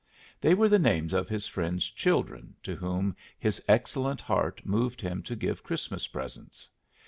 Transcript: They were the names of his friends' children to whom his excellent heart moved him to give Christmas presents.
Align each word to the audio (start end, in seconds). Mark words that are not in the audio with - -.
They 0.41 0.55
were 0.55 0.67
the 0.67 0.79
names 0.79 1.13
of 1.13 1.29
his 1.29 1.45
friends' 1.45 1.87
children 1.87 2.55
to 2.63 2.75
whom 2.75 3.15
his 3.37 3.63
excellent 3.67 4.19
heart 4.19 4.59
moved 4.65 4.99
him 4.99 5.21
to 5.21 5.35
give 5.35 5.61
Christmas 5.61 6.07
presents. 6.07 6.67